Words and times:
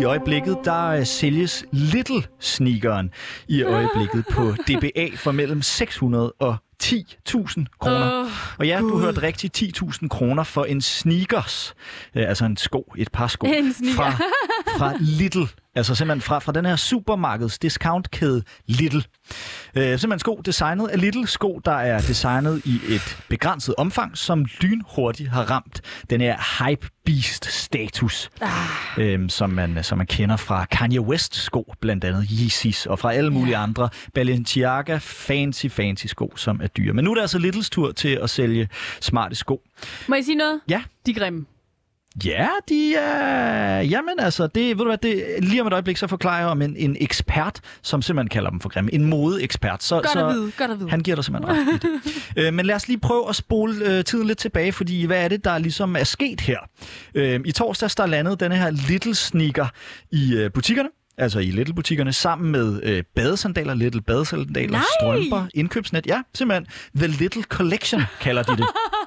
I 0.00 0.04
øjeblikket, 0.04 0.58
der 0.64 0.86
øh, 0.86 1.06
sælges 1.06 1.64
Little 1.72 2.22
Sneakeren 2.40 3.10
i 3.48 3.62
øjeblikket 3.62 4.24
på 4.32 4.52
DBA 4.68 5.08
for 5.16 5.32
mellem 5.32 5.62
600 5.62 6.32
og 6.38 6.56
10.000 6.82 7.64
kroner. 7.80 8.22
Åh, 8.24 8.30
og 8.58 8.66
ja, 8.66 8.78
du 8.80 8.88
Gud. 8.90 9.00
hørte 9.00 9.22
rigtigt 9.22 9.62
10.000 9.82 10.08
kroner 10.08 10.42
for 10.42 10.64
en 10.64 10.80
sneakers. 10.80 11.74
Øh, 12.14 12.28
altså 12.28 12.44
en 12.44 12.56
sko, 12.56 12.92
et 12.98 13.12
par 13.12 13.26
sko. 13.26 13.46
Fra, 13.96 14.10
fra 14.78 14.92
Little. 15.18 15.48
Altså 15.74 15.94
simpelthen 15.94 16.20
fra, 16.22 16.38
fra 16.38 16.52
den 16.52 16.64
her 16.66 16.76
supermarkeds 16.76 17.58
discountkæde 17.58 18.42
Little. 18.66 19.02
Øh, 19.74 19.84
simpelthen 19.98 20.18
sko 20.18 20.40
designet 20.46 20.88
af 20.88 21.00
Little. 21.00 21.26
Sko, 21.26 21.60
der 21.64 21.72
er 21.72 22.00
designet 22.00 22.62
i 22.64 22.80
et 22.88 23.18
begrænset 23.28 23.74
omfang, 23.78 24.18
som 24.18 24.46
lynhurtigt 24.60 25.28
har 25.30 25.50
ramt 25.50 25.80
den 26.10 26.20
her 26.20 26.66
hype 26.68 26.88
beast 27.04 27.44
status, 27.52 28.30
Ah. 28.40 28.50
øh, 28.98 29.30
som, 29.30 29.50
man, 29.50 29.84
som 29.84 29.98
man 29.98 30.06
kender 30.06 30.36
fra 30.36 30.64
Kanye 30.64 31.00
West 31.00 31.34
sko, 31.36 31.74
blandt 31.80 32.04
andet 32.04 32.26
Yeezys, 32.32 32.86
og 32.86 32.98
fra 32.98 33.12
alle 33.12 33.30
mulige 33.30 33.56
Ja. 33.56 33.62
andre 33.62 33.88
Balenciaga 34.14 34.98
fancy, 35.02 35.66
fancy 35.70 36.06
sko, 36.06 36.32
som 36.36 36.60
er 36.62 36.66
dyre. 36.66 36.92
Men 36.94 37.04
nu 37.04 37.10
er 37.10 37.14
det 37.14 37.22
altså 37.22 37.38
Littles 37.38 37.70
tur 37.70 37.92
til 37.92 38.18
at 38.22 38.30
sælge 38.30 38.68
smarte 39.00 39.34
sko. 39.34 39.62
Må 40.08 40.14
jeg 40.14 40.24
sige 40.24 40.34
noget? 40.36 40.60
Ja. 40.68 40.82
De 41.06 41.10
er 41.10 41.14
grimme. 41.14 41.46
Ja, 42.24 42.48
de 42.68 42.94
er... 42.94 43.80
Jamen 43.80 44.14
altså, 44.18 44.46
det, 44.46 44.66
ved 44.68 44.76
du 44.76 44.84
hvad, 44.84 44.98
det, 44.98 45.24
lige 45.38 45.60
om 45.60 45.66
et 45.66 45.72
øjeblik, 45.72 45.96
så 45.96 46.06
forklarer 46.06 46.38
jeg 46.38 46.48
om 46.48 46.62
en, 46.62 46.76
en 46.76 46.96
ekspert, 47.00 47.60
som 47.82 48.02
simpelthen 48.02 48.28
kalder 48.28 48.50
dem 48.50 48.60
for 48.60 48.68
grimme. 48.68 48.94
En 48.94 49.04
modeekspert. 49.04 49.82
Så, 49.82 49.94
Godt 49.94 50.10
så 50.12 50.26
at 50.26 50.34
vide, 50.34 50.52
godt 50.58 50.70
at 50.70 50.78
vide. 50.78 50.90
han 50.90 51.00
giver 51.00 51.14
dig 51.14 51.24
simpelthen 51.24 51.56
ret 51.56 51.74
i 51.74 51.78
det. 51.78 52.22
øh, 52.46 52.54
men 52.54 52.66
lad 52.66 52.74
os 52.74 52.88
lige 52.88 52.98
prøve 53.00 53.28
at 53.28 53.36
spole 53.36 53.74
øh, 53.98 54.04
tiden 54.04 54.26
lidt 54.26 54.38
tilbage, 54.38 54.72
fordi 54.72 55.04
hvad 55.06 55.24
er 55.24 55.28
det, 55.28 55.44
der 55.44 55.58
ligesom 55.58 55.96
er 55.96 56.04
sket 56.04 56.40
her? 56.40 56.58
Øh, 57.14 57.40
I 57.44 57.52
torsdags, 57.52 57.94
der 57.94 58.06
landede 58.06 58.36
denne 58.36 58.56
her 58.56 58.70
Little 58.70 59.14
Sneaker 59.14 59.66
i 60.10 60.34
øh, 60.34 60.52
butikkerne. 60.52 60.88
Altså 61.18 61.38
i 61.38 61.50
Little-butikkerne, 61.50 62.12
sammen 62.12 62.52
med 62.52 62.80
øh, 62.82 63.02
badesandaler, 63.14 63.74
Little 63.74 64.00
badesandaler, 64.02 64.72
Nej! 64.72 64.82
strømper, 65.00 65.46
indkøbsnet. 65.54 66.06
Ja, 66.06 66.22
simpelthen. 66.34 66.66
The 66.96 67.06
Little 67.06 67.42
Collection 67.42 68.02
kalder 68.20 68.42
de 68.42 68.56
det. 68.56 68.66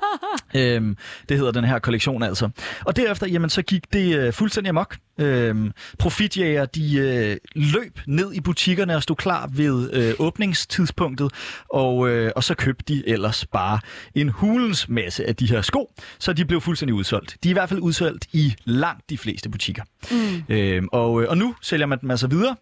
Øhm, 0.56 0.98
det 1.30 1.38
hedder 1.38 1.52
den 1.52 1.64
her 1.64 1.80
kollektion 1.80 2.24
altså. 2.24 2.50
Og 2.86 2.96
derefter, 2.96 3.28
jamen, 3.28 3.50
så 3.50 3.62
gik 3.62 3.94
det 3.94 4.18
øh, 4.18 4.34
fuldstændig 4.34 4.70
amok. 4.70 4.98
Øhm, 5.20 5.72
profitjæger, 6.00 6.66
de 6.66 6.98
øh, 6.98 7.38
løb 7.56 8.00
ned 8.08 8.34
i 8.34 8.42
butikkerne 8.42 8.96
og 8.96 9.04
stod 9.04 9.16
klar 9.16 9.50
ved 9.54 9.94
øh, 9.94 10.14
åbningstidspunktet, 10.20 11.32
og, 11.70 12.10
øh, 12.10 12.32
og 12.36 12.44
så 12.44 12.56
købte 12.56 12.84
de 12.94 13.10
ellers 13.10 13.46
bare 13.46 13.80
en 14.16 14.30
hulens 14.30 14.90
masse 14.90 15.28
af 15.28 15.36
de 15.36 15.50
her 15.50 15.62
sko, 15.62 15.94
så 16.20 16.34
de 16.34 16.46
blev 16.46 16.62
fuldstændig 16.62 16.94
udsolgt. 16.94 17.38
De 17.44 17.50
er 17.50 17.52
i 17.52 17.54
hvert 17.54 17.70
fald 17.70 17.80
udsolgt 17.80 18.28
i 18.34 18.54
langt 18.66 19.10
de 19.10 19.18
fleste 19.18 19.50
butikker. 19.50 19.84
Mm. 20.12 20.56
Øhm, 20.56 20.88
og, 20.92 21.22
øh, 21.22 21.30
og 21.30 21.38
nu 21.38 21.56
sælger 21.62 21.86
man 21.86 22.02
dem 22.02 22.12
altså 22.12 22.28
videre. 22.28 22.56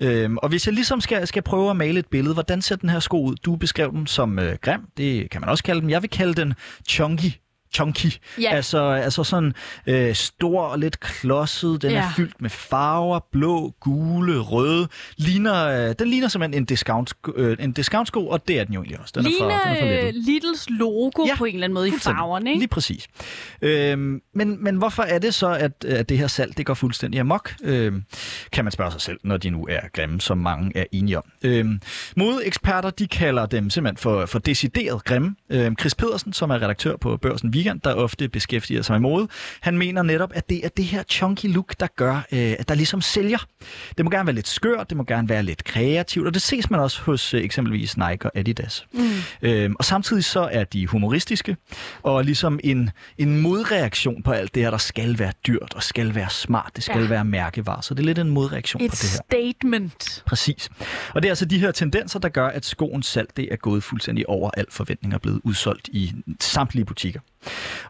Øhm, 0.00 0.36
og 0.36 0.48
hvis 0.48 0.66
jeg 0.66 0.74
ligesom 0.74 1.00
skal, 1.00 1.26
skal 1.26 1.42
prøve 1.42 1.70
at 1.70 1.76
male 1.76 1.98
et 1.98 2.06
billede, 2.06 2.34
hvordan 2.34 2.62
ser 2.62 2.76
den 2.76 2.88
her 2.88 3.00
sko 3.00 3.24
ud? 3.24 3.36
Du 3.36 3.56
beskrev 3.56 3.92
den 3.92 4.06
som 4.06 4.38
øh, 4.38 4.56
grim, 4.62 4.80
det 4.96 5.30
kan 5.30 5.40
man 5.40 5.50
også 5.50 5.64
kalde 5.64 5.80
den. 5.80 5.90
Jeg 5.90 6.02
vil 6.02 6.10
kalde 6.10 6.34
den 6.34 6.54
chunky. 6.88 7.32
Chunky. 7.74 8.12
Ja. 8.40 8.50
Altså, 8.54 8.78
altså 8.80 9.24
sådan 9.24 9.54
øh, 9.86 10.14
stor 10.14 10.62
og 10.62 10.78
lidt 10.78 11.00
klodset. 11.00 11.82
Den 11.82 11.90
ja. 11.90 11.98
Er 11.98 12.10
fyldt 12.16 12.40
med 12.40 12.50
farver, 12.50 13.20
blå, 13.32 13.74
gule, 13.80 14.38
røde. 14.38 14.88
Ligner, 15.16 15.88
øh, 15.88 15.94
den 15.98 16.08
ligner 16.08 16.28
simpelthen 16.28 16.62
en 16.62 16.64
discount, 16.64 17.12
øh, 17.34 17.56
en 17.60 17.72
discount-sko, 17.72 18.28
og 18.28 18.48
det 18.48 18.60
er 18.60 18.64
den 18.64 18.74
jo 18.74 18.80
egentlig 18.80 19.00
også. 19.00 19.12
Den 19.16 19.26
er 19.26 19.30
fra, 19.38 19.44
den 19.44 19.52
er 19.52 19.58
fra 19.58 19.86
Ligner 19.86 20.08
øh, 20.08 20.14
Littles 20.14 20.66
logo 20.70 21.24
Ja, 21.26 21.36
på 21.36 21.44
en 21.44 21.54
eller 21.54 21.64
anden 21.64 21.74
måde 21.74 21.88
i 21.88 21.92
farverne, 21.98 22.50
ikke? 22.50 22.60
Lige 22.60 22.68
præcis. 22.68 23.06
Øhm, 23.62 24.20
men, 24.34 24.64
men 24.64 24.76
hvorfor 24.76 25.02
er 25.02 25.18
det 25.18 25.34
så, 25.34 25.48
at, 25.48 25.84
at 25.84 26.08
det 26.08 26.18
her 26.18 26.26
salg 26.26 26.56
det 26.56 26.66
går 26.66 26.74
fuldstændig 26.74 27.20
amok? 27.20 27.54
Øhm, 27.62 28.04
kan 28.52 28.64
man 28.64 28.72
spørge 28.72 28.92
sig 28.92 29.00
selv, 29.00 29.18
når 29.24 29.36
de 29.36 29.50
nu 29.50 29.66
er 29.70 29.80
grimme, 29.92 30.20
som 30.20 30.38
mange 30.38 30.72
er 30.74 30.84
enige 30.92 31.18
om. 31.18 31.24
Øhm, 31.42 31.80
modeeksperter, 32.16 32.90
de 32.90 33.06
kalder 33.06 33.46
dem 33.46 33.70
simpelthen 33.70 33.96
for, 33.96 34.26
for 34.26 34.38
decideret 34.38 35.04
grimme. 35.04 35.36
Øhm, 35.50 35.76
Chris 35.80 35.94
Pedersen, 35.94 36.32
som 36.32 36.50
er 36.50 36.62
redaktør 36.62 36.96
på 36.96 37.16
Børsen 37.16 37.50
Weekend, 37.50 37.67
der 37.74 37.94
ofte 37.94 38.28
beskæftiger 38.28 38.82
sig 38.82 39.00
med 39.00 39.00
mode, 39.10 39.28
han 39.60 39.78
mener 39.78 40.02
netop, 40.02 40.30
at 40.34 40.48
det 40.48 40.64
er 40.64 40.68
det 40.68 40.84
her 40.84 41.02
chunky 41.02 41.46
look, 41.54 41.74
der 41.80 41.86
gør, 41.96 42.14
øh, 42.14 42.54
at 42.58 42.68
der 42.68 42.74
ligesom 42.74 43.00
sælger. 43.00 43.38
Det 43.96 44.04
må 44.04 44.10
gerne 44.10 44.26
være 44.26 44.34
lidt 44.34 44.48
skørt, 44.48 44.88
det 44.88 44.96
må 44.96 45.04
gerne 45.04 45.28
være 45.28 45.42
lidt 45.42 45.64
kreativt, 45.64 46.26
og 46.26 46.34
det 46.34 46.42
ses 46.42 46.70
man 46.70 46.80
også 46.80 47.02
hos 47.02 47.34
øh, 47.34 47.42
eksempelvis 47.44 47.96
Nike 47.96 48.26
og 48.26 48.32
Adidas. 48.34 48.86
Mm. 48.92 49.00
Øhm, 49.42 49.74
og 49.78 49.84
samtidig 49.84 50.24
så 50.24 50.48
er 50.52 50.64
de 50.64 50.86
humoristiske, 50.86 51.56
og 52.02 52.24
ligesom 52.24 52.60
en, 52.64 52.90
en 53.18 53.40
modreaktion 53.40 54.22
på 54.22 54.32
alt 54.32 54.54
det 54.54 54.62
her, 54.62 54.70
der 54.70 54.78
skal 54.78 55.18
være 55.18 55.32
dyrt 55.46 55.74
og 55.74 55.82
skal 55.82 56.14
være 56.14 56.30
smart, 56.30 56.70
det 56.76 56.84
skal. 56.84 57.02
Ja. 57.02 57.08
være 57.08 57.24
mærkevarer. 57.24 57.80
Så 57.80 57.94
det 57.94 58.00
er 58.00 58.04
lidt 58.06 58.18
en 58.18 58.28
modreaktion 58.30 58.82
Et 58.82 58.90
på 58.90 58.96
det 59.00 59.10
her. 59.10 59.20
statement. 59.30 60.22
Præcis. 60.26 60.68
Og 61.14 61.22
det 61.22 61.28
er 61.28 61.32
altså 61.32 61.44
de 61.44 61.58
her 61.58 61.70
tendenser, 61.72 62.18
der 62.18 62.28
gør, 62.28 62.46
at 62.46 62.64
skoens 62.64 63.06
salg 63.06 63.28
det 63.36 63.48
er 63.52 63.56
gået 63.56 63.82
fuldstændig 63.82 64.28
over 64.28 64.50
al 64.56 64.66
forventning 64.70 65.14
og 65.14 65.20
blevet 65.22 65.40
udsolgt 65.44 65.88
i 65.88 66.12
samtlige 66.40 66.84
butikker. 66.84 67.20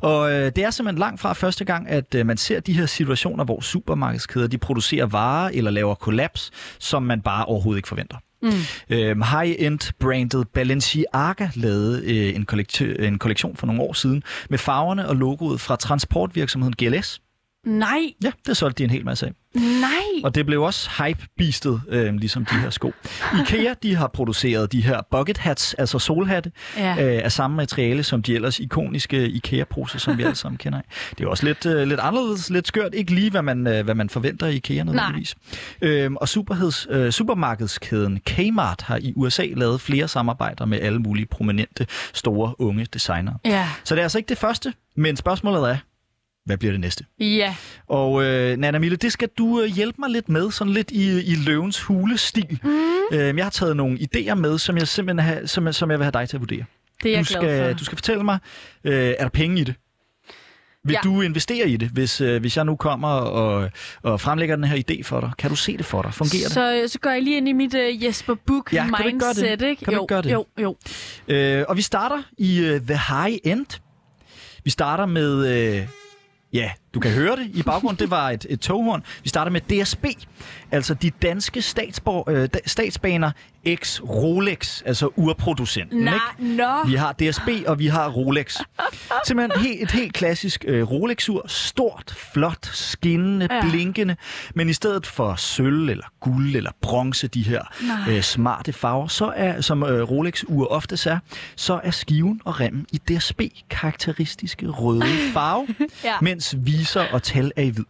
Og 0.01 0.33
øh, 0.33 0.53
det 0.57 0.65
er 0.65 0.71
simpelthen 0.71 0.99
langt 0.99 1.21
fra 1.21 1.33
første 1.33 1.65
gang, 1.65 1.89
at 1.89 2.15
øh, 2.15 2.27
man 2.27 2.37
ser 2.37 2.61
de 2.61 2.73
her 2.73 2.87
situationer, 2.87 3.45
hvor 3.45 3.61
supermarkedskæder 3.61 4.47
de 4.47 4.59
producerer 4.59 5.07
varer 5.07 5.51
eller 5.55 5.71
laver 5.71 5.95
kollaps, 5.95 6.51
som 6.79 7.03
man 7.03 7.21
bare 7.21 7.45
overhovedet 7.45 7.79
ikke 7.79 7.89
forventer. 7.89 8.17
Mm. 8.43 8.51
Øhm, 8.91 9.23
high-end 9.23 9.93
brandet 10.01 10.49
Balenciaga 10.49 11.49
lavede 11.55 12.03
øh, 12.05 12.35
en, 12.35 12.47
kollekti- 12.53 13.03
en 13.03 13.19
kollektion 13.19 13.57
for 13.57 13.67
nogle 13.67 13.83
år 13.83 13.93
siden 13.93 14.23
med 14.51 14.59
farverne 14.59 15.09
og 15.09 15.17
logoet 15.17 15.61
fra 15.61 15.77
transportvirksomheden 15.77 16.75
GLS. 16.79 17.21
Nej, 17.67 18.13
Ja, 18.25 18.31
det 18.47 18.57
solgte 18.57 18.79
de 18.79 18.85
en 18.85 18.91
hel 18.91 19.05
masse 19.05 19.27
af. 19.27 19.33
nej. 19.55 19.91
Og 20.25 20.35
det 20.35 20.47
blev 20.47 20.63
også 20.63 20.91
hype-beastet, 20.99 21.81
øh, 21.89 22.15
ligesom 22.15 22.45
de 22.45 22.55
her 22.55 22.71
sko. 22.71 22.93
IKEA, 23.41 23.75
de 23.83 23.95
har 23.95 24.07
produceret 24.09 24.73
de 24.73 24.83
her 24.83 25.01
bucket 25.11 25.39
hats, 25.39 25.75
altså 25.75 25.99
solhatte, 25.99 26.53
Ja. 26.77 26.91
øh, 27.17 27.25
af 27.25 27.33
samme 27.33 27.57
materiale 27.57 28.03
som 28.03 28.23
de 28.23 28.35
ellers 28.35 28.61
ikoniske 28.61 29.29
IKEA-poser, 29.29 29.99
som 29.99 30.19
vi 30.19 30.23
alle 30.23 30.35
sammen 30.35 30.59
kender. 30.59 30.81
Det 31.19 31.25
er 31.25 31.29
også 31.29 31.45
lidt, 31.47 31.67
øh, 31.67 31.89
lidt 31.89 32.01
anderledes, 32.01 32.51
lidt 32.51 32.69
skørt. 32.69 32.95
Ikke 32.95 33.15
lige, 33.15 33.31
hvad 33.31 33.43
man, 33.43 33.67
øh, 33.67 33.85
hvad 33.85 33.95
man 33.95 34.11
forventer 34.11 34.47
i 34.47 34.55
IKEA 34.57 34.85
nødvendigvis. 34.85 35.35
Øhm, 35.83 36.17
og 36.17 36.29
superheds, 36.29 36.87
øh, 36.91 37.13
supermarkedskæden 37.13 38.21
Kmart 38.27 38.83
har 38.83 38.97
i 38.97 39.13
USA 39.17 39.47
lavet 39.57 39.81
flere 39.81 40.09
samarbejder 40.09 40.65
med 40.65 40.81
alle 40.81 40.99
mulige 40.99 41.27
prominente, 41.27 41.87
store, 42.13 42.61
unge 42.61 42.87
designere. 42.93 43.37
Ja. 43.45 43.69
Så 43.85 43.95
det 43.95 44.01
er 44.01 44.05
altså 44.05 44.19
ikke 44.19 44.29
det 44.29 44.39
første, 44.39 44.73
men 44.97 45.17
spørgsmålet 45.17 45.71
er, 45.71 45.77
hvad 46.49 46.59
bliver 46.59 46.73
det 46.73 46.81
næste? 46.81 47.05
Ja. 47.21 47.55
Og 47.89 48.25
øh, 48.25 48.57
Nana 48.57 48.79
Mille, 48.79 48.97
det 48.97 49.13
skal 49.13 49.29
du 49.39 49.61
øh, 49.63 49.69
hjælpe 49.69 50.01
mig 50.01 50.11
lidt 50.11 50.29
med, 50.29 50.51
sådan 50.51 50.73
lidt 50.73 50.91
i, 50.91 51.23
i 51.23 51.35
løvens 51.35 51.81
hule-stil. 51.83 52.59
Mm. 52.63 52.71
Øh, 53.13 53.37
jeg 53.37 53.45
har 53.45 53.51
taget 53.51 53.77
nogle 53.77 53.99
idéer 53.99 54.35
med, 54.35 54.59
som 54.59 54.77
jeg 54.77 54.89
simpelthen 54.89 55.27
har, 55.35 55.47
som, 55.47 55.67
jeg- 55.67 55.75
som 55.75 55.91
jeg 55.91 55.99
vil 55.99 56.05
have 56.05 56.13
dig 56.13 56.29
til 56.29 56.37
at 56.37 56.41
vurdere. 56.41 56.65
Det 57.03 57.11
er 57.13 57.17
jeg 57.17 57.29
du, 57.29 57.41
glad 57.41 57.41
skal, 57.59 57.73
for. 57.73 57.79
du 57.79 57.85
skal 57.85 57.97
fortælle 57.99 58.25
mig, 58.25 58.39
øh, 58.85 58.95
er 58.95 59.23
der 59.23 59.29
penge 59.29 59.61
i 59.61 59.65
det? 59.65 59.75
Vil 60.85 60.93
Ja. 60.93 60.99
du 61.05 61.21
investere 61.23 61.69
i 61.69 61.77
det, 61.77 61.89
hvis, 61.89 62.21
øh, 62.21 62.41
hvis 62.41 62.57
jeg 62.57 62.65
nu 62.65 62.77
kommer 62.77 63.09
og, 63.09 63.71
og 64.03 64.21
fremlægger 64.21 64.57
den 64.57 64.65
her 64.65 64.77
idé 64.91 65.03
for 65.03 65.21
dig? 65.21 65.31
Kan 65.39 65.51
du 65.51 65.57
se 65.57 65.77
det 65.77 65.85
for 65.87 66.03
dig? 66.03 66.15
Fungerer 66.15 66.43
det? 66.45 66.53
Så, 66.53 66.93
så 66.93 66.99
går 66.99 67.11
jeg 67.11 67.23
lige 67.23 67.37
ind 67.37 67.49
i 67.49 67.53
mit 67.53 67.75
uh, 67.75 68.05
Jesper 68.05 68.35
Book 68.47 68.73
Ja, 68.73 68.85
kan 68.85 68.93
du 69.03 69.07
ikke 69.07 69.19
gøre 69.19 69.29
det? 69.35 69.43
mindset, 69.43 69.69
ikke? 69.69 69.85
Kan 69.85 69.93
du 69.95 69.97
jo, 69.99 70.03
ikke 70.05 70.15
gøre 70.15 70.23
det? 70.23 70.33
Jo, 70.33 70.47
jo. 70.63 70.77
Øh, 71.29 71.65
og 71.69 71.77
vi 71.77 71.83
starter 71.83 72.23
i 72.39 72.61
øh, 72.61 72.81
The 72.81 72.99
High 73.09 73.37
End. 73.45 73.81
Vi 74.65 74.71
starter 74.71 75.07
med... 75.07 75.47
Øh, 75.47 75.87
ja, 76.51 76.75
du 76.95 77.01
kan 77.01 77.11
høre 77.11 77.37
det 77.37 77.51
i 77.55 77.63
baggrunden. 77.63 77.99
Det 78.01 78.11
var 78.11 78.31
et, 78.31 78.47
et 78.51 78.61
toghorn. 78.61 79.03
Vi 79.23 79.29
starter 79.29 79.51
med 79.53 79.61
DSB. 79.61 80.05
Altså 80.71 80.95
de 80.95 81.11
danske 81.11 81.63
statsborg, 81.63 82.31
øh, 82.31 82.49
statsbaner 82.67 83.31
X 83.75 84.01
Rolex, 84.01 84.83
altså 84.87 85.11
urproducenten. 85.17 86.01
Nej, 86.01 86.15
nå. 86.39 86.85
Vi 86.87 86.95
har 86.95 87.13
DSB, 87.13 87.49
og 87.67 87.79
vi 87.79 87.87
har 87.87 88.09
Rolex. 88.09 88.57
Simpelthen 89.27 89.61
helt, 89.65 89.83
et 89.83 89.91
helt 89.91 90.13
klassisk 90.15 90.65
øh, 90.69 90.91
Rolex-ur. 90.91 91.43
Stort, 91.47 92.15
flot, 92.33 92.67
skinnende, 92.67 93.49
Ja. 93.51 93.69
blinkende. 93.71 94.17
Men 94.55 94.69
i 94.69 94.73
stedet 94.73 95.07
for 95.07 95.35
sølv 95.35 95.89
eller 95.89 96.05
guld 96.21 96.57
eller 96.57 96.71
bronze, 96.83 97.27
de 97.29 97.43
her 97.43 97.63
Nej. 97.87 98.17
øh, 98.17 98.23
smarte 98.23 98.73
farver, 98.73 99.07
så 99.07 99.33
er, 99.37 99.61
som 99.61 99.83
øh, 99.83 100.03
Rolex-ur 100.11 100.67
oftest 100.67 101.07
er, 101.07 101.19
så 101.57 101.81
er 101.85 101.91
skiven 101.91 102.41
og 102.45 102.61
remmen 102.61 102.87
i 102.93 102.99
DSB 102.99 103.41
karakteristiske 103.71 104.67
røde 104.69 105.03
farve, 105.33 105.67
Ja. 106.05 106.15
mens 106.23 106.57
viser 106.79 107.05
og 107.13 107.23
tal 107.23 107.53
er 107.57 107.63
i 107.63 107.69
hvid. 107.69 107.85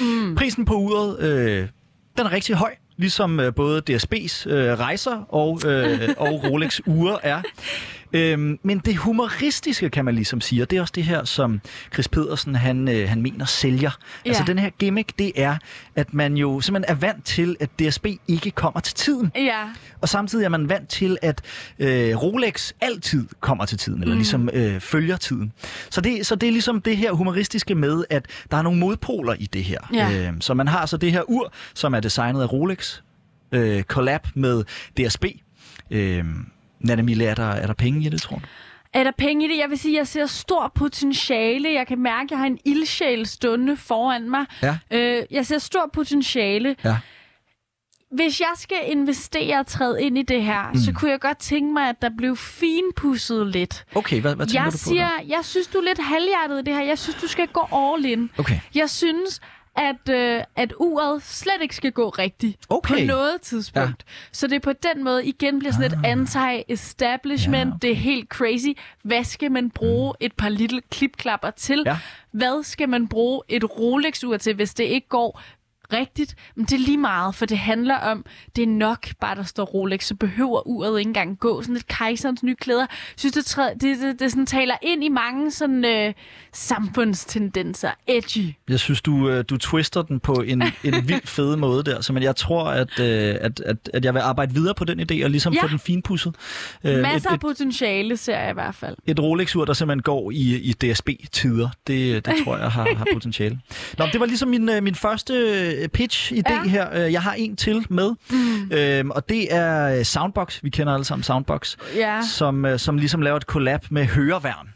Mm. 0.00 0.34
Prisen 0.34 0.64
på 0.64 0.74
uret, 0.74 1.20
øh, 1.20 1.68
den 2.18 2.26
er 2.26 2.32
rigtig 2.32 2.56
høj, 2.56 2.74
ligesom 2.96 3.40
øh, 3.40 3.54
både 3.54 3.82
DSB's 3.90 4.50
øh, 4.50 4.78
rejser 4.78 5.16
og, 5.28 5.60
øh, 5.66 6.08
og 6.16 6.44
Rolex 6.44 6.80
ure 6.86 7.24
er. 7.24 7.42
Øhm, 8.14 8.58
men 8.62 8.78
det 8.78 8.96
humoristiske, 8.96 9.90
kan 9.90 10.04
man 10.04 10.14
ligesom 10.14 10.40
sige, 10.40 10.62
og 10.62 10.70
det 10.70 10.76
er 10.76 10.80
også 10.80 10.92
det 10.96 11.04
her, 11.04 11.24
som 11.24 11.60
Chris 11.92 12.08
Pedersen, 12.08 12.54
han, 12.54 12.88
øh, 12.88 13.08
han 13.08 13.22
mener 13.22 13.44
sælger. 13.44 13.90
Ja. 14.24 14.28
Altså 14.28 14.44
den 14.46 14.58
her 14.58 14.70
gimmick, 14.70 15.18
det 15.18 15.32
er, 15.36 15.56
at 15.96 16.14
man 16.14 16.36
jo 16.36 16.60
simpelthen 16.60 16.96
er 16.96 17.00
vant 17.00 17.24
til, 17.24 17.56
at 17.60 17.70
DSB 17.78 18.06
ikke 18.28 18.50
kommer 18.50 18.80
til 18.80 18.94
tiden. 18.94 19.32
Ja. 19.36 19.62
Og 20.00 20.08
samtidig 20.08 20.44
er 20.44 20.48
man 20.48 20.68
vant 20.68 20.88
til, 20.88 21.18
at 21.22 21.42
øh, 21.78 22.16
Rolex 22.22 22.72
altid 22.80 23.26
kommer 23.40 23.64
til 23.64 23.78
tiden, 23.78 24.02
eller 24.02 24.14
Mm. 24.14 24.18
ligesom 24.18 24.50
øh, 24.52 24.80
følger 24.80 25.16
tiden. 25.16 25.52
Så 25.90 26.00
det, 26.00 26.26
så 26.26 26.34
det 26.34 26.46
er 26.46 26.52
ligesom 26.52 26.80
det 26.82 26.96
her 26.96 27.12
humoristiske 27.12 27.74
med, 27.74 28.04
at 28.10 28.26
der 28.50 28.56
er 28.56 28.62
nogle 28.62 28.78
modpoler 28.80 29.34
i 29.38 29.46
det 29.46 29.64
her. 29.64 29.78
Ja. 29.94 30.28
Øh, 30.28 30.32
så 30.40 30.54
man 30.54 30.68
har 30.68 30.86
så 30.86 30.96
det 30.96 31.12
her 31.12 31.22
ur, 31.30 31.52
som 31.74 31.94
er 31.94 32.00
designet 32.00 32.42
af 32.42 32.52
Rolex, 32.52 33.00
øh, 33.52 33.82
collab 33.82 34.20
med 34.34 34.64
DSB. 34.98 35.24
Øh, 35.90 36.24
Nana 36.84 37.24
er 37.24 37.34
der, 37.34 37.48
er 37.50 37.66
der 37.66 37.74
penge 37.74 38.06
i 38.06 38.08
det, 38.08 38.22
tror 38.22 38.36
du? 38.36 38.42
Er 38.92 39.04
der 39.04 39.12
penge 39.18 39.46
i 39.46 39.48
det? 39.48 39.58
Jeg 39.58 39.70
vil 39.70 39.78
sige, 39.78 39.94
at 39.94 39.98
jeg 39.98 40.08
ser 40.08 40.26
stor 40.26 40.72
potentiale. 40.74 41.72
Jeg 41.72 41.86
kan 41.86 41.98
mærke, 41.98 42.24
at 42.24 42.30
jeg 42.30 42.38
har 42.38 42.46
en 42.46 42.58
ildsjæl 42.64 43.26
stående 43.26 43.76
foran 43.76 44.30
mig. 44.30 44.46
Ja. 44.62 44.78
Øh, 44.90 45.22
jeg 45.30 45.46
ser 45.46 45.58
stor 45.58 45.90
potentiale. 45.92 46.76
Ja. 46.84 46.96
Hvis 48.10 48.40
jeg 48.40 48.52
skal 48.56 48.76
investere 48.84 49.58
og 49.60 49.66
træde 49.66 50.02
ind 50.02 50.18
i 50.18 50.22
det 50.22 50.42
her, 50.42 50.70
mm. 50.72 50.78
så 50.78 50.92
kunne 50.92 51.10
jeg 51.10 51.20
godt 51.20 51.38
tænke 51.38 51.72
mig, 51.72 51.88
at 51.88 52.02
der 52.02 52.10
blev 52.18 52.36
finpudset 52.36 53.46
lidt. 53.46 53.84
Okay, 53.94 54.20
hvad, 54.20 54.34
hvad 54.36 54.46
tænker 54.46 54.62
Jeg 54.62 54.72
du 54.72 54.78
på? 54.78 54.78
siger, 54.78 55.08
jeg 55.28 55.40
synes, 55.42 55.66
du 55.66 55.78
er 55.78 55.84
lidt 55.84 56.00
halvhjertet 56.02 56.60
i 56.60 56.62
det 56.62 56.74
her. 56.74 56.82
Jeg 56.82 56.98
synes, 56.98 57.16
du 57.20 57.28
skal 57.28 57.46
gå 57.48 57.68
all 57.72 58.04
in. 58.04 58.30
Okay. 58.38 58.60
Jeg 58.74 58.90
synes, 58.90 59.40
at, 59.76 60.08
øh, 60.14 60.42
at 60.56 60.72
uret 60.80 61.22
slet 61.22 61.62
ikke 61.62 61.76
skal 61.76 61.92
gå 61.92 62.08
rigtigt 62.08 62.58
Okay. 62.68 62.94
på 62.94 63.06
noget 63.06 63.40
tidspunkt. 63.42 64.04
Ja. 64.06 64.12
Så 64.32 64.46
det 64.46 64.62
på 64.62 64.72
den 64.72 65.04
måde 65.04 65.26
igen 65.26 65.58
bliver 65.58 65.72
sådan 65.72 65.92
ah. 65.92 65.98
et 65.98 66.06
anti-establishment. 66.06 67.70
Ja, 67.72 67.78
Det 67.82 67.90
er 67.90 67.94
helt 67.96 68.28
crazy. 68.28 68.68
Hvad 69.02 69.24
skal 69.24 69.52
man 69.52 69.70
bruge 69.70 70.12
mm. 70.20 70.26
et 70.26 70.32
par 70.32 70.48
lille 70.48 70.80
klipklapper 70.90 71.50
til? 71.50 71.82
Ja. 71.86 71.98
Hvad 72.30 72.62
skal 72.62 72.88
man 72.88 73.08
bruge 73.08 73.42
et 73.48 73.64
Rolex-ur 73.78 74.36
til, 74.36 74.54
hvis 74.54 74.74
det 74.74 74.84
ikke 74.84 75.08
går 75.08 75.40
rigtigt? 75.92 76.34
Men 76.54 76.64
det 76.66 76.72
er 76.72 76.78
lige 76.78 76.98
meget, 76.98 77.34
for 77.34 77.46
det 77.46 77.58
handler 77.58 77.96
om, 77.96 78.24
det 78.56 78.62
er 78.62 78.66
nok 78.68 79.06
bare, 79.20 79.34
der 79.36 79.42
står 79.42 79.64
Rolex, 79.64 80.04
så 80.04 80.14
behøver 80.14 80.66
uret 80.68 80.98
ikke 80.98 81.08
engang 81.08 81.38
gå. 81.38 81.62
Sådan 81.62 81.74
lidt 81.74 81.86
kejserens 81.86 82.42
nye 82.42 82.54
klæder. 82.54 82.80
Jeg 82.80 82.88
synes, 83.16 83.32
det, 83.34 83.44
træ, 83.44 83.68
det, 83.80 83.98
det, 84.00 84.20
det 84.20 84.30
sådan 84.30 84.46
taler 84.46 84.74
ind 84.82 85.04
i 85.04 85.08
mange 85.08 85.50
sådan, 85.50 85.84
øh, 85.84 86.12
samfundstendenser. 86.52 87.90
Edgy. 88.06 88.54
Jeg 88.68 88.80
synes, 88.80 89.02
du, 89.02 89.28
øh, 89.28 89.44
du 89.48 89.56
twister 89.56 90.02
den 90.02 90.20
på 90.20 90.32
en, 90.32 90.62
en 90.84 90.94
vild 91.08 91.26
fed 91.26 91.56
måde 91.56 91.84
der, 91.84 92.00
så 92.00 92.12
men 92.12 92.22
jeg 92.22 92.36
tror, 92.36 92.64
at, 92.64 93.00
øh, 93.00 93.34
at, 93.40 93.60
at, 93.60 93.76
at 93.94 94.04
jeg 94.04 94.14
vil 94.14 94.20
arbejde 94.20 94.54
videre 94.54 94.74
på 94.74 94.84
den 94.84 95.00
idé 95.00 95.24
og 95.24 95.30
ligesom 95.30 95.52
Ja. 95.52 95.62
få 95.62 95.68
den 95.68 95.78
finpudset. 95.78 96.34
Øh, 96.84 96.98
Masser 97.02 97.30
et, 97.30 97.34
af 97.34 97.40
potentiale, 97.40 98.16
ser 98.16 98.38
jeg 98.38 98.50
i 98.50 98.54
hvert 98.54 98.74
fald. 98.74 98.96
et 99.06 99.20
Rolex-ur, 99.20 99.64
der 99.64 99.72
simpelthen 99.72 100.02
går 100.02 100.30
i, 100.30 100.56
i 100.56 100.72
DSB-tider, 100.72 101.68
det, 101.86 102.26
det 102.26 102.34
tror 102.44 102.56
jeg 102.56 102.70
har, 102.70 102.88
har 102.96 103.06
potentiale. 103.12 103.58
Nå, 103.98 104.06
det 104.12 104.20
var 104.20 104.26
ligesom 104.26 104.48
min, 104.48 104.68
øh, 104.68 104.82
min 104.82 104.94
første 104.94 105.32
øh, 105.82 105.88
pitch-idé 105.98 106.52
Ja. 106.52 106.62
her. 106.68 107.04
Øh, 107.04 107.12
Jeg 107.12 107.22
har 107.22 107.32
en 107.32 107.56
til 107.56 107.86
med, 107.90 108.10
mm. 108.30 108.72
øhm, 108.72 109.10
og 109.10 109.28
det 109.28 109.54
er 109.54 110.02
Soundbox. 110.02 110.58
Vi 110.62 110.70
kender 110.70 110.92
alle 110.94 111.04
sammen 111.04 111.22
Soundbox, 111.22 111.76
Ja. 111.96 112.20
som, 112.30 112.64
øh, 112.64 112.78
som 112.78 112.98
ligesom 112.98 113.22
laver 113.22 113.36
et 113.36 113.42
collab 113.42 113.84
med 113.90 114.04
Høreværn. 114.04 114.68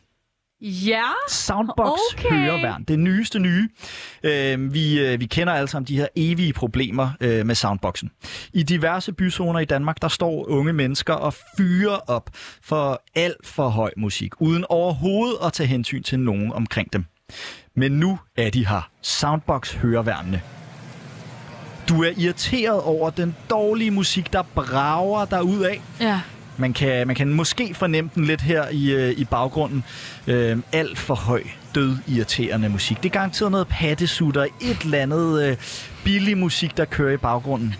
Ja. 0.60 1.02
Soundbox 1.28 1.98
Okay. 2.14 2.28
høreværn. 2.30 2.84
Det 2.84 2.98
nyeste 2.98 3.38
nye. 3.38 3.68
Øh, 4.22 4.74
vi, 4.74 5.00
øh, 5.00 5.20
vi 5.20 5.26
kender 5.26 5.52
alle 5.52 5.68
sammen 5.68 5.86
de 5.88 5.96
her 5.96 6.06
evige 6.16 6.52
problemer 6.52 7.10
øh, 7.20 7.46
med 7.46 7.54
soundboxen. 7.54 8.10
I 8.52 8.62
diverse 8.62 9.12
byzoner 9.12 9.60
i 9.60 9.64
Danmark, 9.64 10.02
der 10.02 10.08
står 10.08 10.48
unge 10.48 10.72
mennesker 10.72 11.14
og 11.14 11.34
fyrer 11.56 11.96
op 12.10 12.30
for 12.62 13.02
alt 13.14 13.46
for 13.46 13.68
høj 13.68 13.90
musik, 13.96 14.32
uden 14.40 14.64
overhovedet 14.68 15.36
at 15.44 15.52
tage 15.52 15.66
hensyn 15.66 16.02
til 16.02 16.18
nogen 16.20 16.52
omkring 16.52 16.92
dem. 16.92 17.04
Men 17.76 17.92
nu 17.92 18.18
er 18.36 18.50
de 18.50 18.66
her. 18.68 18.90
Soundbox 19.02 19.72
høreværnene. 19.72 20.42
Du 21.88 22.02
er 22.02 22.10
irriteret 22.16 22.82
over 22.82 23.10
den 23.10 23.36
dårlige 23.50 23.90
musik, 23.90 24.32
der 24.32 24.42
brager 24.42 25.24
dig 25.24 25.42
ud 25.44 25.60
af. 25.60 25.80
Ja. 26.00 26.20
Man 26.56 26.72
kan, 26.72 27.06
man 27.06 27.16
kan 27.16 27.32
måske 27.32 27.74
fornemme 27.74 28.10
den 28.14 28.24
lidt 28.24 28.40
her 28.40 28.68
i, 28.68 28.92
øh, 28.92 29.10
i 29.10 29.24
baggrunden. 29.24 29.84
Øh, 30.26 30.58
alt 30.72 30.98
for 30.98 31.14
høj, 31.14 31.42
død, 31.74 31.96
irriterende 32.08 32.68
musik. 32.68 32.96
Det 32.96 33.08
er 33.08 33.12
garanteret 33.12 33.50
noget 33.50 33.68
pattesutter, 33.68 34.46
et 34.60 34.80
eller 34.84 34.98
andet 34.98 35.42
øh, 35.42 35.56
billig 36.04 36.38
musik, 36.38 36.76
der 36.76 36.84
kører 36.84 37.12
i 37.12 37.16
baggrunden. 37.16 37.74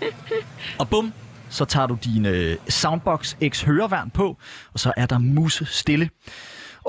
Og 0.79 0.89
bum, 0.89 1.13
så 1.49 1.65
tager 1.65 1.87
du 1.87 1.97
din 2.03 2.25
øh, 2.25 2.57
Soundbox 2.69 3.35
X 3.49 3.61
høreværn 3.61 4.09
på, 4.09 4.37
og 4.73 4.79
så 4.79 4.93
er 4.97 5.05
der 5.05 5.17
musse 5.17 5.65
stille. 5.65 6.09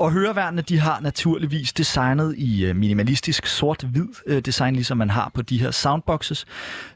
Og 0.01 0.11
høreværnene, 0.11 0.61
de 0.61 0.79
har 0.79 0.99
naturligvis 0.99 1.73
designet 1.73 2.35
i 2.37 2.65
øh, 2.65 2.75
minimalistisk 2.75 3.45
sort-hvid 3.45 4.07
øh, 4.27 4.41
design, 4.41 4.73
ligesom 4.73 4.97
man 4.97 5.09
har 5.09 5.31
på 5.33 5.41
de 5.41 5.59
her 5.59 5.71
soundboxes. 5.71 6.45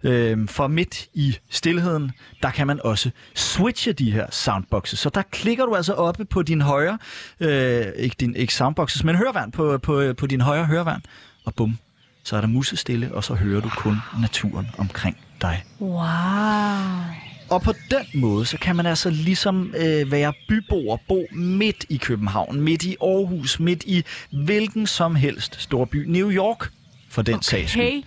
Øhm, 0.04 0.48
for 0.48 0.68
midt 0.68 1.08
i 1.14 1.38
stillheden, 1.50 2.12
der 2.44 2.50
kan 2.50 2.68
man 2.68 2.80
også 2.84 3.12
switche 3.36 3.94
de 3.94 4.12
her 4.12 4.26
soundboxes. 4.32 5.00
Så 5.00 5.10
der 5.10 5.22
klikker 5.22 5.66
du 5.66 5.76
altså 5.76 5.94
oppe 5.94 6.26
på 6.26 6.42
din 6.42 6.62
højre, 6.62 6.98
øh, 7.40 7.86
ikke, 7.96 8.16
din, 8.20 8.36
ikke 8.36 8.54
soundboxes, 8.54 9.04
men 9.04 9.16
høreværn 9.16 9.52
på, 9.52 9.78
på, 9.78 10.14
på 10.18 10.28
din 10.28 10.42
højre 10.42 10.66
høreværn. 10.66 11.02
Og 11.46 11.56
bum, 11.56 11.78
så 12.24 12.38
er 12.38 12.42
der 12.42 12.48
musestille, 12.48 13.16
og 13.16 13.24
så 13.24 13.34
hører 13.34 13.62
du 13.62 13.70
kun 13.70 13.98
naturen 14.22 14.68
omkring 14.78 15.18
dig. 15.42 15.64
Wow. 15.82 17.25
Og 17.50 17.62
på 17.62 17.74
den 17.92 18.22
måde, 18.22 18.46
så 18.46 18.58
kan 18.58 18.76
man 18.76 18.86
altså 18.86 19.10
ligesom 19.10 19.74
øh, 19.78 20.12
være 20.12 20.34
byboer, 20.50 20.98
bo 21.08 21.26
midt 21.32 21.86
i 21.90 21.98
København, 21.98 22.62
midt 22.62 22.84
i 22.84 22.96
Aarhus, 23.02 23.60
midt 23.60 23.84
i 23.84 24.04
hvilken 24.32 24.88
som 24.88 25.16
helst 25.16 25.62
storby. 25.62 26.06
New 26.08 26.32
York, 26.32 26.70
for 27.10 27.22
den 27.22 27.42
sags 27.42 27.72
skyld. 27.72 27.84
Okay. 27.84 28.02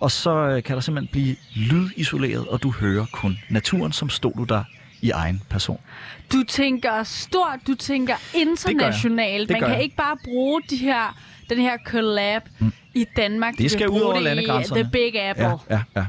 Og 0.00 0.10
så 0.10 0.30
øh, 0.30 0.62
kan 0.62 0.74
der 0.74 0.80
simpelthen 0.80 1.12
blive 1.12 1.36
lydisoleret, 1.54 2.48
og 2.48 2.62
du 2.62 2.70
hører 2.70 3.06
kun 3.12 3.38
naturen, 3.48 3.92
som 3.92 4.10
stod 4.10 4.32
du 4.32 4.44
der 4.44 4.64
i 5.02 5.10
egen 5.10 5.42
person. 5.50 5.80
Du 6.32 6.42
tænker 6.48 7.02
stort, 7.02 7.58
du 7.66 7.74
tænker 7.74 8.14
internationalt. 8.34 9.50
Man 9.50 9.60
kan 9.60 9.70
jeg. 9.70 9.82
ikke 9.82 9.96
bare 9.96 10.16
bruge 10.24 10.62
de 10.70 10.76
her, 10.76 11.18
den 11.50 11.58
her 11.58 11.76
collab 11.86 12.42
mm. 12.58 12.72
i 12.94 13.06
Danmark. 13.16 13.54
Det 13.58 13.70
skal 13.70 13.88
ud 13.88 14.00
over 14.00 14.12
det 14.12 14.20
i, 14.20 14.24
landegrænserne. 14.24 14.82
The 14.82 14.90
Big 14.92 15.22
Apple. 15.22 15.44
Ja, 15.44 15.56
ja, 15.70 15.80
ja. 15.96 16.06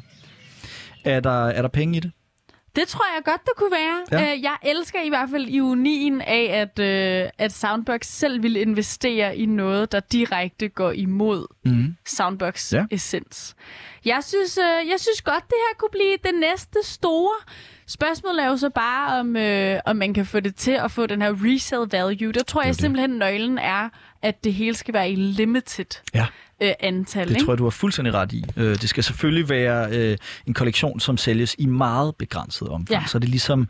Er 1.05 1.19
der, 1.19 1.47
er 1.47 1.61
der 1.61 1.69
penge 1.69 1.97
i 1.97 1.99
det? 1.99 2.11
Det 2.75 2.87
tror 2.87 3.05
jeg 3.15 3.23
godt, 3.25 3.41
det 3.45 3.51
kunne 3.57 3.71
være. 3.71 4.19
Ja. 4.21 4.25
Ja. 4.25 4.39
Jeg 4.41 4.55
elsker 4.63 5.01
i 5.01 5.09
hvert 5.09 5.29
fald 5.29 5.47
ironien 5.47 6.21
af, 6.21 6.49
at, 6.77 6.79
øh, 6.79 7.29
at 7.37 7.51
Soundbox 7.53 8.05
selv 8.05 8.43
vil 8.43 8.55
investere 8.55 9.37
i 9.37 9.45
noget, 9.45 9.91
der 9.91 9.99
direkte 9.99 10.69
går 10.69 10.91
imod 10.91 11.47
Mm. 11.65 11.95
Soundbox 12.05 12.73
Ja. 12.73 12.85
essens. 12.91 13.55
Jeg 14.05 14.23
synes, 14.23 14.57
øh, 14.57 14.89
jeg 14.89 14.99
synes 14.99 15.21
godt, 15.21 15.43
det 15.47 15.55
her 15.69 15.77
kunne 15.77 15.89
blive 15.91 16.17
det 16.23 16.39
næste 16.39 16.79
store. 16.83 17.35
Spørgsmålet 17.87 18.43
er 18.43 18.47
jo 18.47 18.57
så 18.57 18.69
bare, 18.69 19.19
om, 19.19 19.35
øh, 19.35 19.79
om 19.85 19.95
man 19.95 20.13
kan 20.13 20.25
få 20.25 20.39
det 20.39 20.55
til 20.55 20.71
at 20.71 20.91
få 20.91 21.05
den 21.05 21.21
her 21.21 21.33
resale 21.45 21.87
value. 21.91 22.31
Der 22.31 22.43
tror 22.43 22.61
jeg 22.63 22.75
simpelthen, 22.75 23.09
nøglen 23.09 23.57
er, 23.57 23.89
at 24.21 24.43
det 24.43 24.53
hele 24.53 24.75
skal 24.75 24.93
være 24.93 25.11
i 25.11 25.15
limited 25.15 25.85
Ja. 26.13 26.25
Øh, 26.63 26.71
antal. 26.79 27.27
Det 27.27 27.35
ikke? 27.35 27.45
tror 27.45 27.53
jeg, 27.53 27.57
du 27.57 27.63
har 27.63 27.69
fuldstændig 27.69 28.13
ret 28.13 28.33
i. 28.33 28.43
Øh, 28.57 28.65
det 28.81 28.89
skal 28.89 29.03
selvfølgelig 29.03 29.49
være 29.49 29.89
øh, 29.97 30.17
en 30.47 30.53
kollektion, 30.53 30.99
som 30.99 31.17
sælges 31.17 31.55
i 31.59 31.65
meget 31.65 32.15
begrænset 32.15 32.67
omfang, 32.69 33.01
Ja. 33.01 33.07
så 33.07 33.19
det 33.19 33.29
ligesom 33.29 33.67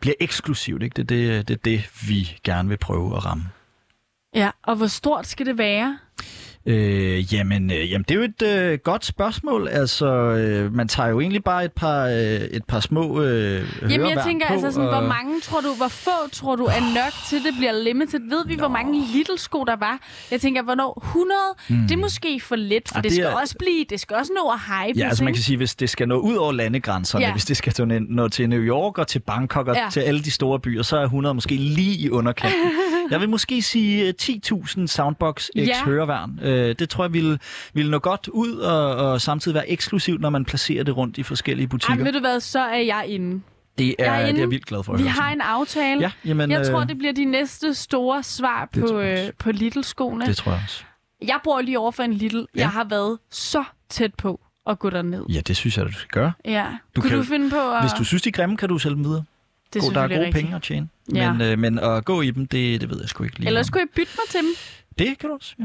bliver 0.00 0.14
eksklusivt. 0.20 0.82
Ikke? 0.82 1.02
Det, 1.02 1.30
er 1.30 1.36
det, 1.42 1.48
det 1.48 1.54
er 1.54 1.58
det, 1.64 1.90
vi 2.08 2.36
gerne 2.44 2.68
vil 2.68 2.78
prøve 2.78 3.16
at 3.16 3.24
ramme. 3.24 3.44
Ja, 4.34 4.50
og 4.62 4.76
hvor 4.76 4.86
stort 4.86 5.26
skal 5.26 5.46
det 5.46 5.58
være? 5.58 5.98
Øh, 6.66 7.34
jamen, 7.34 7.70
øh, 7.70 7.90
jamen, 7.90 8.04
det 8.08 8.10
er 8.10 8.18
jo 8.18 8.22
et 8.22 8.42
øh, 8.42 8.78
godt 8.78 9.04
spørgsmål. 9.04 9.68
Altså, 9.68 10.06
øh, 10.06 10.74
man 10.74 10.88
tager 10.88 11.08
jo 11.08 11.20
egentlig 11.20 11.44
bare 11.44 11.64
et 11.64 11.72
par, 11.72 12.04
øh, 12.06 12.14
et 12.14 12.64
par 12.68 12.80
små 12.80 13.22
øh, 13.22 13.62
Jamen, 13.90 14.10
jeg 14.10 14.22
tænker, 14.26 14.46
på, 14.46 14.52
altså 14.52 14.70
sådan, 14.70 14.88
og... 14.88 14.98
hvor 14.98 15.08
mange 15.08 15.40
tror 15.40 15.60
du, 15.60 15.68
hvor 15.76 15.88
få 15.88 16.10
tror 16.32 16.56
du 16.56 16.64
er 16.64 16.94
nok 16.94 17.12
til, 17.28 17.38
det 17.38 17.54
bliver 17.58 17.72
limited? 17.84 18.20
Ved 18.28 18.46
vi, 18.46 18.54
hvor 18.54 18.68
mange 18.68 19.02
little 19.14 19.38
sko 19.38 19.64
der 19.64 19.76
var? 19.76 19.98
Jeg 20.30 20.40
tænker, 20.40 20.62
hvornår 20.62 21.02
100? 21.06 21.38
Mm. 21.68 21.76
Det 21.76 21.90
er 21.92 21.96
måske 21.96 22.40
for 22.40 22.56
lidt, 22.56 22.88
for 22.88 22.94
Ah, 22.94 22.98
ah, 22.98 23.02
det, 23.02 23.10
det 23.10 23.16
skal 23.16 23.26
er- 23.26 23.40
også 23.40 23.54
blive, 23.58 23.84
det 23.90 24.00
skal 24.00 24.16
også 24.16 24.32
nå 24.44 24.50
at 24.50 24.58
hype. 24.86 24.98
Ja, 24.98 25.08
altså 25.08 25.24
man 25.24 25.34
kan 25.34 25.42
sige, 25.42 25.56
hvis 25.56 25.74
det 25.74 25.90
skal 25.90 26.08
nå 26.08 26.16
ud 26.16 26.34
over 26.36 26.52
landegrænserne, 26.52 27.22
ja. 27.22 27.28
Ja. 27.28 27.34
hvis 27.34 27.44
det 27.44 27.56
skal 27.56 27.86
nå- 27.88 27.98
nå 28.08 28.28
til 28.28 28.48
New 28.48 28.60
York 28.60 28.98
og 28.98 29.06
til 29.08 29.18
Bangkok 29.18 29.68
og 29.68 29.74
ja. 29.76 29.82
Ja. 29.84 29.90
til 29.90 30.00
alle 30.00 30.22
de 30.22 30.30
store 30.30 30.60
byer, 30.60 30.82
så 30.82 30.96
er 30.96 31.02
100 31.04 31.34
måske 31.34 31.54
lige 31.56 31.96
i 31.98 32.10
underkanten. 32.10 32.58
jeg 33.10 33.20
vil 33.20 33.28
måske 33.28 33.62
sige 33.62 34.08
øh, 34.08 34.14
10.000 34.22 34.86
Soundbox 34.86 35.44
X 35.44 35.50
Ja. 35.56 35.84
høreværn. 35.84 36.38
Øh, 36.42 36.74
det 36.78 36.88
tror 36.88 37.04
jeg 37.04 37.12
ville, 37.12 37.38
ville 37.74 37.90
nå 37.90 37.98
godt 37.98 38.28
ud 38.28 38.56
og, 38.56 38.96
og 38.96 39.20
samtidig 39.20 39.54
være 39.54 39.70
eksklusivt, 39.70 40.20
når 40.20 40.30
man 40.30 40.44
placerer 40.44 40.84
det 40.84 40.96
rundt 40.96 41.18
i 41.18 41.22
forskellige 41.22 41.68
butikker. 41.68 41.96
Ej, 41.96 42.04
ved 42.04 42.12
du 42.12 42.20
hvad, 42.20 42.40
så 42.40 42.60
er 42.60 42.76
jeg 42.80 43.04
inde. 43.08 43.40
det, 43.78 43.94
er, 43.98 44.04
jeg 44.04 44.12
er 44.14 44.16
det 44.18 44.24
er 44.24 44.28
inde. 44.28 44.40
jeg 44.40 44.50
vildt 44.50 44.66
glad 44.66 44.82
for 44.84 44.96
Vi 44.96 45.02
har 45.06 45.22
Signe. 45.28 45.32
en 45.32 45.40
aftale. 45.40 46.00
Ja, 46.00 46.10
jamen, 46.24 46.50
jeg 46.50 46.60
øh, 46.60 46.66
tror, 46.66 46.84
det 46.84 46.98
bliver 46.98 47.12
de 47.12 47.24
næste 47.24 47.74
store 47.74 48.22
svar 48.22 48.68
på, 48.80 49.00
øh, 49.00 49.18
på 49.38 49.52
Little-skoene. 49.52 50.26
Det 50.26 50.36
tror 50.36 50.52
jeg 50.52 50.60
også. 50.64 50.84
Jeg 51.22 51.38
bor 51.44 51.60
lige 51.60 51.78
over 51.78 51.90
for 51.90 52.02
en 52.02 52.12
Little. 52.12 52.46
Ja. 52.54 52.60
Jeg 52.60 52.68
har 52.70 52.84
været 52.84 53.18
så 53.30 53.64
tæt 53.88 54.14
på 54.14 54.40
at 54.66 54.78
gå 54.78 54.90
derned. 54.90 55.22
Ja, 55.28 55.40
det 55.40 55.56
synes 55.56 55.78
jeg, 55.78 55.86
du 55.86 55.92
skal 55.92 56.08
gøre. 56.10 56.32
Ja. 56.44 56.66
Du 56.96 57.00
Kunne 57.00 57.10
kan- 57.10 57.18
du 57.18 57.24
finde 57.24 57.50
på 57.50 57.72
at... 57.74 57.82
Hvis 57.82 57.92
du 57.92 58.04
synes, 58.04 58.22
de 58.22 58.28
er 58.28 58.32
grimme, 58.32 58.56
kan 58.56 58.68
du 58.68 58.78
sælge 58.78 58.94
dem 58.96 59.04
videre. 59.04 59.24
Det 59.72 59.80
er 59.80 59.86
god, 59.86 59.92
der 59.94 60.00
er 60.00 60.08
gode 60.08 60.18
rigtigt. 60.18 60.34
penge 60.44 60.56
at 60.56 60.62
tjene. 60.62 60.88
Ja. 61.14 61.32
Men, 61.32 61.40
øh, 61.52 61.58
men 61.58 61.78
at 61.78 62.04
gå 62.04 62.22
i 62.22 62.30
dem, 62.30 62.46
det, 62.46 62.80
det 62.80 62.90
ved 62.90 63.00
jeg 63.00 63.08
sgu 63.08 63.24
ikke 63.24 63.38
lige. 63.38 63.46
Ellers 63.48 63.64
om. 63.64 63.66
skulle 63.66 63.80
jeg 63.80 63.88
bytte 63.96 64.12
mig 64.18 64.28
til 64.30 64.40
dem. 64.40 64.50
Det 64.98 65.18
kan 65.18 65.28
du 65.28 65.34
også, 65.34 65.54
ja. 65.58 65.64